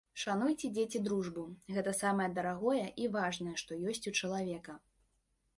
Шануйце, 0.21 0.69
дзеці, 0.77 1.01
дружбу, 1.07 1.43
гэта 1.75 1.93
самае 2.01 2.27
дарагое 2.39 2.81
і 3.05 3.07
важнае, 3.17 3.55
што 3.65 3.79
ёсць 3.93 4.05
у 4.15 4.15
чалавека. 4.19 4.73